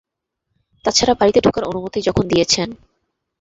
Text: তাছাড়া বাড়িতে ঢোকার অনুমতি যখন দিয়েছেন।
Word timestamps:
তাছাড়া 0.85 1.13
বাড়িতে 1.13 1.39
ঢোকার 1.45 1.63
অনুমতি 1.63 1.99
যখন 2.01 2.23
দিয়েছেন। 2.27 2.69